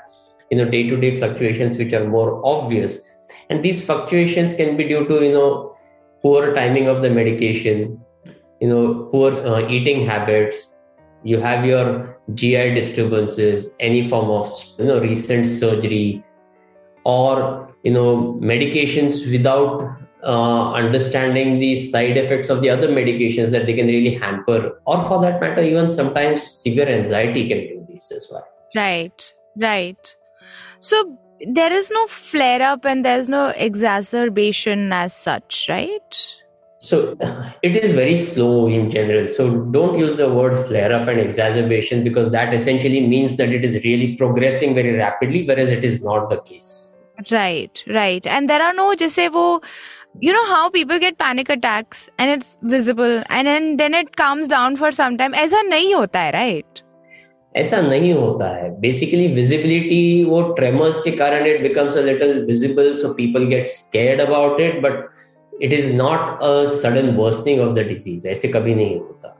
you 0.51 0.59
know 0.59 0.69
day-to-day 0.71 1.17
fluctuations 1.19 1.79
which 1.79 1.93
are 1.93 2.07
more 2.07 2.41
obvious. 2.45 3.01
And 3.51 3.65
these 3.65 3.85
fluctuations 3.85 4.55
can 4.55 4.77
be 4.77 4.89
due 4.89 5.07
to 5.07 5.25
you 5.25 5.33
know 5.33 5.77
poor 6.23 6.55
timing 6.55 6.89
of 6.89 7.03
the 7.03 7.11
medication, 7.11 8.01
you 8.61 8.69
know 8.69 9.09
poor 9.13 9.33
uh, 9.47 9.69
eating 9.69 10.05
habits 10.05 10.75
you 11.25 11.39
have 11.39 11.65
your 11.65 12.19
gi 12.35 12.75
disturbances 12.75 13.71
any 13.81 14.09
form 14.09 14.31
of 14.31 14.51
you 14.79 14.85
know 14.85 14.99
recent 15.01 15.47
surgery 15.47 16.25
or 17.05 17.75
you 17.85 17.93
know 17.93 18.39
medications 18.41 19.31
without 19.31 19.97
uh, 20.25 20.73
understanding 20.73 21.59
the 21.61 21.77
side 21.77 22.17
effects 22.17 22.49
of 22.51 22.61
the 22.61 22.69
other 22.69 22.89
medications 22.89 23.51
that 23.51 23.67
they 23.67 23.75
can 23.75 23.87
really 23.87 24.15
hamper 24.15 24.81
or 24.85 25.01
for 25.09 25.21
that 25.23 25.41
matter 25.41 25.63
even 25.63 25.91
sometimes 25.91 26.43
severe 26.43 26.89
anxiety 26.89 27.49
can 27.49 27.61
do 27.69 27.87
this 27.93 28.11
as 28.13 28.29
well 28.31 28.47
Right, 28.77 29.33
right. 29.57 30.17
So 30.81 31.19
there 31.47 31.73
is 31.73 31.91
no 31.91 32.07
flare 32.07 32.63
up 32.63 32.85
and 32.85 33.05
there's 33.05 33.29
no 33.29 33.49
exacerbation 33.49 34.93
as 34.93 35.15
such, 35.15 35.67
right? 35.69 36.17
So 36.81 37.17
it 37.63 37.77
is 37.77 37.93
very 37.93 38.17
slow 38.17 38.69
in 38.69 38.91
general. 38.91 39.27
So 39.27 39.63
don't 39.73 39.99
use 39.99 40.17
the 40.17 40.33
word 40.33 40.57
flare 40.67 40.93
up 40.93 41.09
and 41.09 41.19
exacerbation 41.19 42.05
because 42.05 42.31
that 42.31 42.55
essentially 42.55 43.07
means 43.07 43.37
that 43.37 43.49
it 43.49 43.65
is 43.65 43.83
really 43.85 44.17
progressing 44.17 44.75
very 44.75 44.93
rapidly, 44.93 45.45
whereas 45.47 45.71
it 45.71 45.85
is 45.85 46.03
not 46.03 46.31
the 46.31 46.41
case. 46.43 46.95
Right, 47.33 47.83
right. 47.89 48.25
And 48.27 48.49
there 48.49 48.63
are 48.63 48.73
no, 48.73 48.95
just 48.95 49.17
say, 49.17 49.29
wo, 49.29 49.61
you 50.21 50.33
know 50.33 50.47
how 50.47 50.71
people 50.71 51.01
get 51.01 51.19
panic 51.19 51.49
attacks 51.49 52.09
and 52.19 52.31
it's 52.31 52.57
visible 52.63 53.25
and 53.29 53.47
then, 53.47 53.77
then 53.77 53.95
it 53.95 54.17
calms 54.17 54.47
down 54.47 54.77
for 54.77 54.93
some 54.93 55.19
time. 55.19 55.33
Aisa 55.33 55.61
nahi 55.69 55.95
hota 55.95 56.19
hai, 56.19 56.31
right? 56.33 56.83
ऐसा 57.59 57.81
नहीं 57.81 58.13
होता 58.13 58.49
है। 58.57 58.69
Basically 58.81 59.27
visibility 59.35 60.25
वो 60.25 60.41
tremors 60.55 61.03
के 61.05 61.11
कारण 61.17 61.47
it 61.47 61.63
becomes 61.63 61.97
a 61.97 62.01
little 62.03 62.45
visible 62.47 62.93
so 62.97 63.13
people 63.15 63.45
get 63.47 63.67
scared 63.69 64.21
about 64.21 64.61
it 64.61 64.81
but 64.83 65.63
it 65.63 65.73
is 65.73 65.93
not 65.93 66.43
a 66.43 66.53
sudden 66.75 67.15
worsening 67.17 67.61
of 67.61 67.75
the 67.75 67.87
disease 67.89 68.27
ऐसे 68.29 68.49
कभी 68.49 68.75
नहीं 68.75 68.99
होता। 68.99 69.35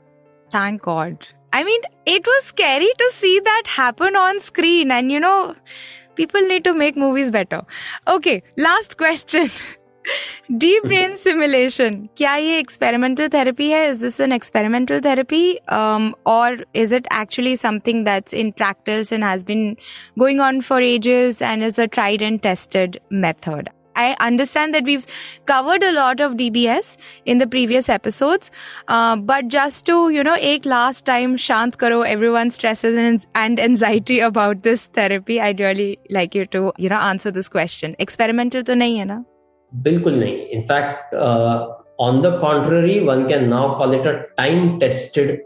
Thank 0.51 0.81
God 0.85 1.15
I 1.53 1.63
mean 1.63 1.81
it 2.07 2.27
was 2.27 2.41
scary 2.43 2.91
to 2.99 3.09
see 3.11 3.39
that 3.41 3.67
happen 3.79 4.15
on 4.17 4.39
screen 4.39 4.91
and 4.91 5.11
you 5.11 5.19
know 5.19 5.35
people 6.17 6.47
need 6.47 6.63
to 6.63 6.73
make 6.73 6.97
movies 6.97 7.31
better 7.31 8.13
okay 8.13 8.35
last 8.59 8.97
question 8.97 9.47
Deep 10.58 10.84
brain 10.84 11.16
simulation. 11.16 11.94
क्या 12.16 12.34
ये 12.36 12.58
experimental 12.62 13.28
therapy 13.28 13.70
है? 13.70 13.90
Is 13.90 14.00
this 14.00 14.20
an 14.20 14.32
experimental 14.32 15.00
therapy? 15.00 15.58
Um, 15.68 16.14
or 16.26 16.58
is 16.74 16.92
it 16.92 17.06
actually 17.10 17.56
something 17.56 18.04
that's 18.04 18.34
in 18.34 18.52
practice 18.52 19.12
and 19.12 19.24
has 19.24 19.42
been 19.42 19.76
going 20.18 20.40
on 20.40 20.60
for 20.60 20.80
ages 20.80 21.40
and 21.40 21.62
is 21.62 21.78
a 21.78 21.88
tried 21.88 22.20
and 22.20 22.42
tested 22.42 23.00
method? 23.10 23.70
I 23.96 24.16
understand 24.20 24.74
that 24.74 24.84
we've 24.84 25.06
covered 25.46 25.82
a 25.82 25.92
lot 25.92 26.20
of 26.20 26.32
DBS 26.32 26.96
in 27.24 27.38
the 27.38 27.46
previous 27.46 27.88
episodes, 27.88 28.50
uh, 28.88 29.16
but 29.16 29.48
just 29.48 29.86
to 29.86 30.10
you 30.10 30.24
know, 30.24 30.36
एक 30.36 30.66
last 30.66 31.06
time 31.06 31.36
shant 31.36 31.78
karo 31.78 32.02
everyone's 32.02 32.56
stresses 32.56 32.98
and, 32.98 33.24
and 33.34 33.60
anxiety 33.60 34.18
about 34.20 34.64
this 34.64 34.88
therapy. 34.88 35.40
I'd 35.40 35.60
really 35.60 35.98
like 36.10 36.34
you 36.34 36.46
to 36.46 36.72
you 36.76 36.88
know 36.88 36.96
answer 36.96 37.30
this 37.30 37.48
question. 37.48 37.94
Experimental 37.98 38.62
तो 38.62 38.74
नहीं 38.74 38.98
है 38.98 39.04
ना? 39.04 39.24
बिल्कुल 39.73 40.13
नहीं 40.19 40.37
in fact 40.57 41.15
on 41.99 42.21
the 42.21 42.37
contrary 42.41 42.99
one 42.99 43.27
can 43.27 43.47
now 43.49 43.77
call 43.77 43.95
it 43.95 44.07
a 44.07 44.11
time 44.37 44.77
tested 44.79 45.37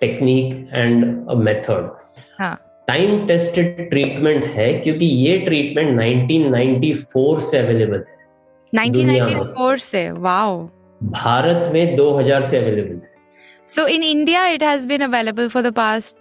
technique 0.00 0.54
and 0.72 1.04
a 1.30 1.34
method 1.34 1.90
हाँ 2.38 2.54
time 2.88 3.26
tested 3.26 3.88
treatment 3.90 4.44
है 4.44 4.72
क्योंकि 4.80 5.06
ये 5.06 5.38
ट्रीटमेंट 5.38 6.00
1994 6.00 7.40
से 7.50 7.58
अवेलेबल 7.58 8.04
है 8.08 8.16
1994 8.72 9.78
से 9.80 10.08
wow. 10.10 10.68
भारत 11.00 11.70
में 11.72 11.96
2000 11.96 12.48
से 12.50 12.58
अवेलेबल 12.58 12.94
है 12.94 13.16
So 13.68 13.84
in 13.84 14.02
India, 14.02 14.42
it 14.48 14.62
has 14.62 14.86
been 14.86 15.02
available 15.02 15.50
for 15.50 15.60
the 15.60 15.72
past 15.72 16.16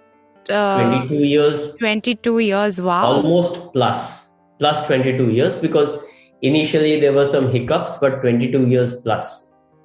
uh, 0.46 1.08
22 1.08 1.24
years 1.24 1.62
22 1.78 2.40
years. 2.40 2.82
Wow. 2.82 3.04
almost 3.04 3.72
plus 3.72 4.02
plus 4.60 4.86
22 4.88 5.30
years 5.32 5.58
because 5.58 5.94
initially 6.43 6.93
there 7.01 7.13
were 7.13 7.27
some 7.27 7.49
hiccups 7.51 7.97
but 7.99 8.21
22 8.23 8.67
years 8.75 8.93
plus 9.01 9.33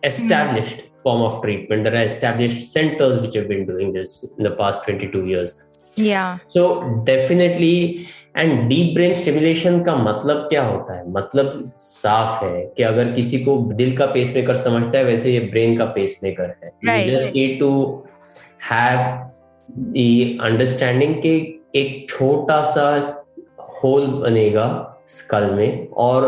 established 0.04 0.84
form 1.04 1.22
of 1.22 1.42
treatment 1.44 1.84
there 1.84 1.96
are 1.96 2.08
established 2.12 2.72
centers 2.72 3.22
which 3.22 3.36
have 3.36 3.48
been 3.48 3.66
doing 3.66 3.94
this 3.94 4.14
in 4.38 4.44
the 4.44 4.56
past 4.62 4.84
22 4.86 5.26
years 5.34 5.56
Yeah. 5.98 6.38
so 6.56 6.64
definitely 7.06 7.76
and 8.38 8.68
deep 8.70 8.94
brain 8.96 9.14
stimulation 9.14 9.82
का 9.84 9.96
मतलब 9.96 10.38
क्या 10.50 10.64
होता 10.66 10.98
है 10.98 11.10
मतलब 11.12 11.72
साफ 11.78 12.44
है 12.44 12.62
कि 12.78 12.84
अगर 12.84 13.12
किसी 13.14 13.40
को 13.46 13.56
दिल 13.78 13.96
का 13.98 14.06
पेसमेकर 14.18 14.56
समझता 14.56 14.98
है 14.98 15.04
वैसे 15.06 15.32
ये 15.34 15.40
ब्रेन 15.54 15.78
का 15.78 15.86
पेसमेकर 15.96 16.54
है 16.64 16.72
Right. 16.90 17.08
You 17.08 17.18
just 17.18 17.34
need 17.36 17.60
to 17.60 17.70
have 18.72 19.00
the 19.96 20.38
understanding 20.50 21.16
कि 21.22 21.34
एक 21.76 22.06
छोटा 22.10 22.62
सा 22.76 22.86
होल 23.82 24.06
बनेगा 24.22 24.68
स्कल 25.13 25.51
में 25.55 25.89
और 25.99 26.27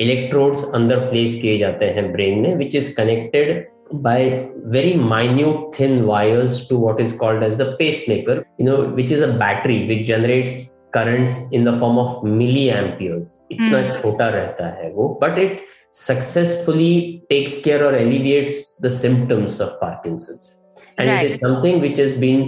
इलेक्ट्रोड्स 0.00 0.64
अंदर 0.74 0.98
प्लेस 1.10 1.34
किए 1.42 1.58
जाते 1.58 1.86
हैं 1.96 2.10
ब्रेन 2.12 2.38
में 2.38 2.54
which 2.56 2.76
is 2.76 2.94
connected 2.96 3.66
by 3.96 4.28
very 4.66 4.94
minute 4.94 5.70
thin 5.78 6.00
wires 6.04 6.66
to 6.70 6.78
what 6.78 7.00
is 7.00 7.16
called 7.16 7.42
as 7.44 7.54
the 7.54 7.66
pacemaker 7.78 8.44
you 8.60 8.66
know 8.66 8.76
which 8.94 9.12
is 9.12 9.24
a 9.24 9.32
battery 9.38 9.78
which 9.86 10.06
generates 10.08 10.66
currents 10.94 11.38
in 11.54 11.64
the 11.64 11.78
form 11.80 11.98
of 11.98 12.24
milliamperes 12.68 13.34
इतना 13.52 13.78
hmm. 13.78 14.00
छोटा 14.02 14.28
रहता 14.28 14.66
है 14.76 14.90
वो 14.92 15.08
but 15.22 15.38
it 15.38 15.60
successfully 15.98 16.94
takes 17.30 17.60
care 17.64 17.84
और 17.84 17.94
alleviates 17.96 18.76
the 18.82 18.88
symptoms 18.94 19.60
of 19.60 19.70
Parkinson's 19.80 20.56
and 20.98 21.10
it 21.10 21.30
is 21.30 21.36
something 21.36 21.80
which 21.82 22.00
is 22.00 22.18
been 22.18 22.42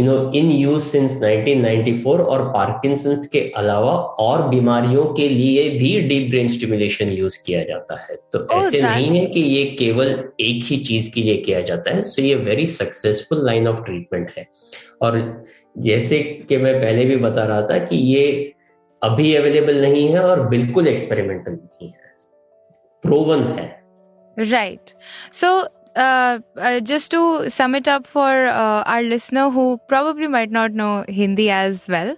you 0.00 0.10
know 0.10 0.32
in 0.32 0.44
use 0.68 0.82
since 0.82 1.10
1994 1.10 2.20
और 2.20 2.52
Parkinson's 2.52 3.26
के 3.26 3.52
अलावा 3.56 3.92
और 4.00 4.48
बीमारियों 4.48 5.04
के 5.04 5.28
लिए 5.28 5.68
भी 5.70 6.00
डीप 6.00 6.30
ब्रेन 6.30 6.48
स्टिमुलेशन 6.48 7.08
यूज़ 7.08 7.44
किया 7.46 7.64
जाता 7.64 8.00
है। 8.00 8.16
तो 8.16 8.46
Oh, 8.46 8.64
ऐसे 8.64 8.80
that- 8.80 8.90
नहीं 8.90 9.18
है 9.18 9.26
कि 9.26 9.40
ये 9.40 9.64
केवल 9.64 10.28
एक 10.40 10.64
ही 10.64 10.76
चीज़ 10.76 11.14
के 11.14 11.20
लिए 11.20 11.36
किया 11.36 11.60
जाता 11.60 11.90
है 11.90 12.02
सो 12.02 12.22
ये 12.22 12.34
very 12.34 12.66
successful 12.66 13.46
line 13.46 13.68
of 13.68 13.84
treatment 13.84 14.30
है। 14.38 14.48
और 15.02 15.44
जैसे 15.78 16.18
कि 16.48 16.56
मैं 16.56 16.80
पहले 16.80 17.04
भी 17.04 17.16
बता 17.16 17.44
रहा 17.44 17.62
था 17.62 17.78
कि 17.78 17.96
ये 17.96 18.52
अभी 19.02 19.34
अवेलेबल 19.34 19.80
नहीं 19.80 20.08
है 20.08 20.20
और 20.20 20.48
बिल्कुल 20.48 20.88
एक्सपेरिमेंटल 20.88 21.52
नहीं 21.52 21.88
है। 21.88 22.02
प्रोवन 23.02 23.42
है। 23.42 23.82
Right. 24.40 24.86
So, 25.32 25.66
uh, 25.96 26.40
uh, 26.56 26.80
just 26.80 27.10
to 27.10 27.50
sum 27.50 27.74
it 27.74 27.88
up 27.88 28.06
for 28.06 28.46
uh, 28.46 28.82
our 28.86 29.02
listener 29.02 29.50
who 29.50 29.78
probably 29.88 30.26
might 30.26 30.50
not 30.50 30.72
know 30.72 31.04
Hindi 31.08 31.50
as 31.50 31.86
well, 31.88 32.14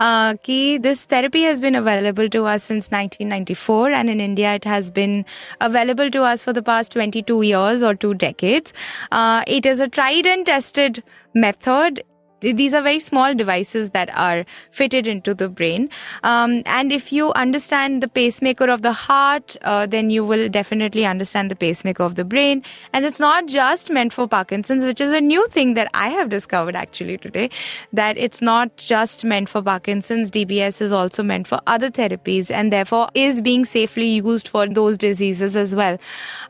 uh, 0.00 0.34
ki 0.42 0.78
this 0.78 1.04
therapy 1.04 1.42
has 1.42 1.60
been 1.60 1.74
available 1.74 2.28
to 2.30 2.44
us 2.46 2.62
since 2.62 2.90
1994, 2.90 3.90
and 3.90 4.10
in 4.10 4.20
India 4.20 4.54
it 4.54 4.64
has 4.64 4.90
been 4.90 5.24
available 5.60 6.10
to 6.10 6.22
us 6.22 6.42
for 6.42 6.52
the 6.52 6.62
past 6.62 6.92
22 6.92 7.42
years 7.42 7.82
or 7.82 7.94
two 7.94 8.14
decades. 8.14 8.72
Uh, 9.12 9.42
it 9.46 9.66
is 9.66 9.80
a 9.80 9.88
tried 9.88 10.26
and 10.26 10.46
tested 10.46 11.02
method 11.34 12.02
these 12.40 12.74
are 12.74 12.82
very 12.82 13.00
small 13.00 13.34
devices 13.34 13.90
that 13.90 14.10
are 14.14 14.44
fitted 14.70 15.06
into 15.06 15.34
the 15.34 15.48
brain. 15.48 15.90
Um, 16.22 16.62
and 16.66 16.92
if 16.92 17.12
you 17.12 17.32
understand 17.32 18.02
the 18.02 18.08
pacemaker 18.08 18.68
of 18.70 18.82
the 18.82 18.92
heart, 18.92 19.56
uh, 19.62 19.86
then 19.86 20.10
you 20.10 20.24
will 20.24 20.48
definitely 20.48 21.04
understand 21.04 21.50
the 21.50 21.56
pacemaker 21.56 22.02
of 22.02 22.14
the 22.14 22.24
brain. 22.24 22.62
And 22.92 23.04
it's 23.04 23.20
not 23.20 23.46
just 23.46 23.90
meant 23.90 24.12
for 24.12 24.28
Parkinson's, 24.28 24.84
which 24.84 25.00
is 25.00 25.12
a 25.12 25.20
new 25.20 25.46
thing 25.48 25.74
that 25.74 25.90
I 25.94 26.08
have 26.08 26.28
discovered 26.28 26.76
actually 26.76 27.18
today, 27.18 27.50
that 27.92 28.16
it's 28.16 28.40
not 28.40 28.76
just 28.76 29.24
meant 29.24 29.48
for 29.48 29.62
Parkinson's. 29.62 30.30
DBS 30.30 30.80
is 30.80 30.92
also 30.92 31.22
meant 31.22 31.48
for 31.48 31.60
other 31.66 31.90
therapies 31.90 32.50
and 32.50 32.72
therefore 32.72 33.08
is 33.14 33.40
being 33.40 33.64
safely 33.64 34.06
used 34.06 34.48
for 34.48 34.66
those 34.66 34.96
diseases 34.96 35.56
as 35.56 35.74
well. 35.74 35.98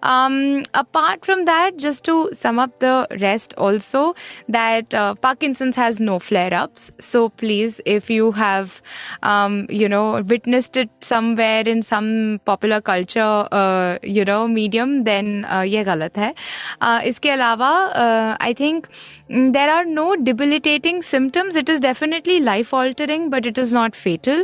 Um, 0.02 0.64
apart 0.74 1.24
from 1.24 1.44
that, 1.46 1.76
just 1.76 2.04
to 2.04 2.30
sum 2.32 2.58
up 2.58 2.78
the 2.80 3.06
rest 3.20 3.54
also, 3.56 4.14
that 4.48 4.94
uh, 4.94 5.14
Parkinson's 5.14 5.77
has 5.77 5.99
no 5.99 6.19
flare 6.19 6.53
ups. 6.53 6.91
So 6.99 7.29
please, 7.29 7.81
if 7.85 8.09
you 8.09 8.31
have, 8.31 8.81
um, 9.21 9.67
you 9.69 9.89
know, 9.89 10.21
witnessed 10.21 10.77
it 10.77 10.89
somewhere 11.01 11.61
in 11.61 11.81
some 11.81 12.39
popular 12.45 12.81
culture, 12.81 13.47
uh, 13.51 13.97
you 14.03 14.25
know, 14.25 14.47
medium, 14.47 15.03
then 15.03 15.45
uh, 15.45 15.63
ये 15.63 15.83
गलत 15.83 16.17
है 16.17 16.33
uh, 16.81 17.01
इसके 17.03 17.29
अलावा 17.29 17.71
uh, 17.93 18.37
I 18.39 18.53
think 18.53 18.87
mm, 19.29 19.53
there 19.53 19.69
are 19.69 19.85
no 19.85 20.15
debilitating 20.15 21.01
symptoms. 21.01 21.55
It 21.55 21.69
is 21.69 21.79
definitely 21.79 22.39
life 22.39 22.73
altering, 22.73 23.29
but 23.29 23.45
it 23.45 23.57
is 23.57 23.73
not 23.73 23.95
fatal. 23.95 24.43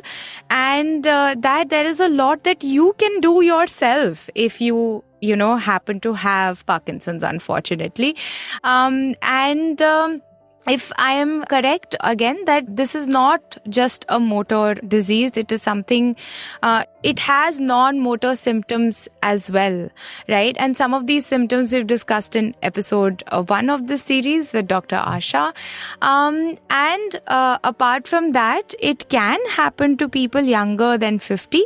And 0.49 1.07
uh, 1.07 1.35
that 1.39 1.69
there 1.69 1.85
is 1.85 1.99
a 1.99 2.09
lot 2.09 2.43
that 2.43 2.63
you 2.63 2.93
can 2.97 3.19
do 3.21 3.41
yourself 3.41 4.29
if 4.35 4.61
you 4.61 5.03
you 5.21 5.35
know 5.35 5.55
happen 5.57 5.99
to 5.99 6.13
have 6.13 6.65
parkinson's 6.65 7.23
unfortunately 7.23 8.15
um, 8.63 9.15
and 9.21 9.81
um, 9.81 10.21
if 10.66 10.90
I 10.98 11.12
am 11.12 11.44
correct 11.44 11.94
again 12.00 12.44
that 12.46 12.76
this 12.76 12.94
is 12.94 13.06
not 13.06 13.58
just 13.68 14.04
a 14.08 14.18
motor 14.18 14.74
disease, 14.74 15.36
it 15.36 15.52
is 15.52 15.62
something, 15.62 16.16
uh, 16.62 16.84
it 17.02 17.18
has 17.18 17.60
non 17.60 18.00
motor 18.00 18.34
symptoms 18.34 19.08
as 19.22 19.50
well, 19.50 19.88
right? 20.28 20.56
And 20.58 20.76
some 20.76 20.94
of 20.94 21.06
these 21.06 21.26
symptoms 21.26 21.72
we've 21.72 21.86
discussed 21.86 22.34
in 22.34 22.54
episode 22.62 23.22
uh, 23.28 23.42
one 23.42 23.68
of 23.68 23.86
this 23.88 24.02
series 24.02 24.52
with 24.52 24.66
Dr. 24.68 24.96
Asha. 24.96 25.54
Um, 26.00 26.56
and 26.70 27.20
uh, 27.26 27.58
apart 27.62 28.08
from 28.08 28.32
that, 28.32 28.74
it 28.78 29.08
can 29.08 29.38
happen 29.50 29.96
to 29.98 30.08
people 30.08 30.40
younger 30.40 30.96
than 30.96 31.18
50, 31.18 31.64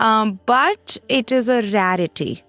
um, 0.00 0.40
but 0.46 0.96
it 1.08 1.30
is 1.30 1.48
a 1.48 1.62
rarity. 1.72 2.42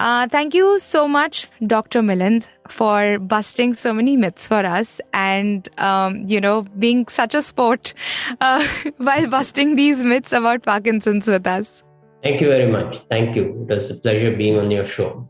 Uh, 0.00 0.26
thank 0.28 0.54
you 0.54 0.78
so 0.78 1.06
much, 1.06 1.46
Dr. 1.66 2.00
Milind, 2.00 2.46
for 2.68 3.18
busting 3.18 3.74
so 3.74 3.92
many 3.92 4.16
myths 4.16 4.48
for 4.48 4.64
us 4.64 4.98
and, 5.12 5.68
um, 5.78 6.24
you 6.26 6.40
know, 6.40 6.62
being 6.78 7.06
such 7.08 7.34
a 7.34 7.42
sport 7.42 7.92
uh, 8.40 8.66
while 8.96 9.26
busting 9.26 9.76
these 9.76 10.02
myths 10.02 10.32
about 10.32 10.62
Parkinson's 10.62 11.26
with 11.26 11.46
us. 11.46 11.82
Thank 12.22 12.40
you 12.40 12.48
very 12.48 12.66
much. 12.66 12.98
Thank 13.10 13.36
you. 13.36 13.66
It 13.68 13.74
was 13.74 13.90
a 13.90 13.94
pleasure 13.94 14.34
being 14.34 14.58
on 14.58 14.70
your 14.70 14.86
show. 14.86 15.28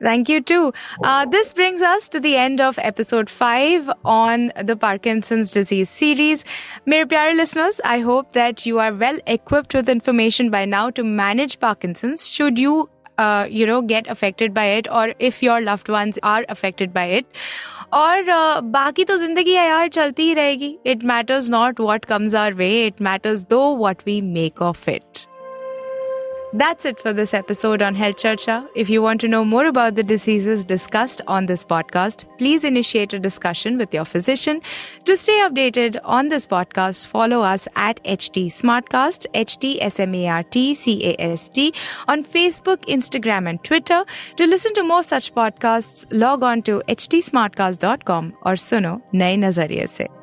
Thank 0.00 0.28
you 0.28 0.40
too. 0.40 0.72
Uh, 1.02 1.26
this 1.26 1.52
brings 1.52 1.82
us 1.82 2.08
to 2.10 2.20
the 2.20 2.36
end 2.36 2.60
of 2.60 2.78
episode 2.78 3.28
5 3.28 3.90
on 4.04 4.52
the 4.62 4.76
Parkinson's 4.76 5.50
disease 5.50 5.90
series. 5.90 6.44
Mere 6.86 7.06
pyare 7.06 7.36
listeners, 7.36 7.80
I 7.84 7.98
hope 7.98 8.32
that 8.32 8.64
you 8.64 8.78
are 8.78 8.92
well 8.92 9.18
equipped 9.26 9.74
with 9.74 9.88
information 9.88 10.50
by 10.50 10.66
now 10.66 10.90
to 10.90 11.02
manage 11.02 11.58
Parkinson's 11.58 12.28
should 12.28 12.58
you 12.60 12.90
uh, 13.17 13.47
you 13.49 13.65
know 13.65 13.81
get 13.81 14.07
affected 14.07 14.53
by 14.53 14.65
it 14.77 14.87
or 14.91 15.13
if 15.19 15.41
your 15.43 15.59
loved 15.61 15.89
ones 15.89 16.19
are 16.23 16.43
affected 16.49 16.93
by 16.93 17.07
it 17.19 17.25
और 17.93 18.23
uh, 18.23 18.61
बाकी 18.71 19.03
तो 19.03 19.17
जिंदगी 19.17 19.53
है 19.55 19.65
यार 19.67 19.87
चलती 19.89 20.23
ही 20.23 20.33
रहेगी 20.33 20.77
it 20.85 21.03
matters 21.11 21.49
not 21.49 21.79
what 21.79 22.05
comes 22.05 22.35
our 22.35 22.53
way 22.53 22.69
it 22.85 23.01
matters 23.01 23.45
though 23.49 23.61
what 23.75 24.01
we 24.05 24.21
make 24.21 24.61
of 24.61 24.89
it 24.89 25.25
that's 26.56 26.84
it 26.84 27.00
for 27.00 27.12
this 27.12 27.34
episode 27.34 27.82
on 27.82 27.96
Health 27.96 28.18
Charcha. 28.18 28.68
If 28.76 28.88
you 28.88 29.02
want 29.02 29.20
to 29.22 29.26
know 29.26 29.44
more 29.44 29.66
about 29.66 29.96
the 29.96 30.04
diseases 30.04 30.64
discussed 30.64 31.20
on 31.26 31.46
this 31.46 31.64
podcast, 31.64 32.26
please 32.38 32.62
initiate 32.62 33.12
a 33.12 33.18
discussion 33.18 33.76
with 33.76 33.92
your 33.92 34.04
physician. 34.04 34.62
To 35.04 35.16
stay 35.16 35.40
updated 35.40 35.98
on 36.04 36.28
this 36.28 36.46
podcast, 36.46 37.08
follow 37.08 37.40
us 37.40 37.66
at 37.74 38.00
HT 38.04 38.46
Smartcast, 38.60 39.26
H 39.34 39.58
T 39.58 39.82
S 39.82 39.98
M 39.98 40.14
A 40.14 40.28
R 40.28 40.42
T 40.44 40.74
C 40.74 41.04
A 41.10 41.20
S 41.20 41.48
T, 41.48 41.74
on 42.06 42.22
Facebook, 42.22 42.86
Instagram, 42.86 43.48
and 43.50 43.64
Twitter. 43.64 44.04
To 44.36 44.46
listen 44.46 44.72
to 44.74 44.84
more 44.84 45.02
such 45.02 45.34
podcasts, 45.34 46.06
log 46.12 46.44
on 46.44 46.62
to 46.62 46.82
htsmartcast.com 46.86 48.32
or 48.42 48.52
suno 48.52 49.02
Naye 49.12 49.36
Nazariye 49.36 49.88
se 49.88 50.13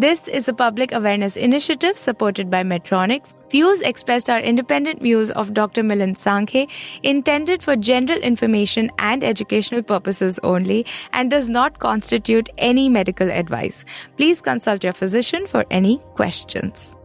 this 0.00 0.28
is 0.28 0.48
a 0.48 0.52
public 0.52 0.92
awareness 0.92 1.36
initiative 1.36 1.96
supported 1.98 2.50
by 2.50 2.62
Medtronic. 2.62 3.22
Views 3.50 3.80
expressed 3.80 4.30
are 4.30 4.40
independent 4.40 5.02
views 5.02 5.30
of 5.32 5.52
Dr. 5.52 5.82
Milind 5.82 6.16
Sankhe, 6.16 6.70
intended 7.02 7.62
for 7.62 7.76
general 7.76 8.18
information 8.20 8.90
and 8.98 9.24
educational 9.24 9.82
purposes 9.82 10.38
only, 10.42 10.86
and 11.12 11.30
does 11.30 11.50
not 11.50 11.80
constitute 11.80 12.48
any 12.58 12.88
medical 12.88 13.30
advice. 13.30 13.84
Please 14.16 14.40
consult 14.40 14.84
your 14.84 14.92
physician 14.92 15.46
for 15.46 15.66
any 15.70 15.98
questions. 16.14 16.96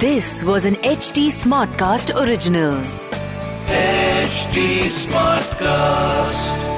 This 0.00 0.42
was 0.44 0.64
an 0.64 0.76
HT 0.76 1.28
Smartcast 1.28 2.18
original. 2.18 2.80
HT 3.66 4.88
Smartcast. 5.04 6.69